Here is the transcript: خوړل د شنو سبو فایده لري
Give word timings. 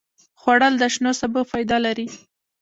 خوړل 0.41 0.73
د 0.79 0.83
شنو 0.93 1.11
سبو 1.19 1.41
فایده 1.51 1.77
لري 1.85 2.07